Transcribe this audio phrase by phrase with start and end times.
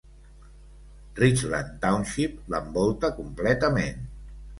[1.19, 4.09] Richland Township l'envolta completament.